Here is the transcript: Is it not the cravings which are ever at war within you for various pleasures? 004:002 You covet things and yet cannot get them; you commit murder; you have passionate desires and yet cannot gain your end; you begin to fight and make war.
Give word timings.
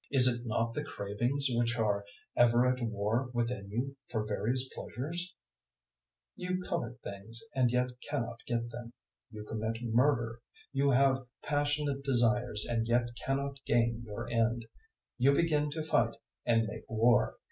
Is 0.09 0.25
it 0.27 0.47
not 0.47 0.73
the 0.73 0.83
cravings 0.83 1.45
which 1.51 1.77
are 1.77 2.03
ever 2.35 2.65
at 2.65 2.81
war 2.81 3.29
within 3.35 3.69
you 3.69 3.95
for 4.09 4.25
various 4.25 4.67
pleasures? 4.73 5.35
004:002 6.39 6.43
You 6.49 6.61
covet 6.63 6.99
things 7.03 7.39
and 7.53 7.69
yet 7.71 7.91
cannot 8.09 8.39
get 8.47 8.71
them; 8.71 8.93
you 9.29 9.43
commit 9.43 9.77
murder; 9.83 10.41
you 10.73 10.89
have 10.89 11.27
passionate 11.43 12.01
desires 12.03 12.65
and 12.67 12.87
yet 12.87 13.09
cannot 13.23 13.57
gain 13.67 14.01
your 14.03 14.27
end; 14.27 14.65
you 15.19 15.33
begin 15.35 15.69
to 15.69 15.83
fight 15.83 16.15
and 16.47 16.63
make 16.63 16.89
war. 16.89 17.37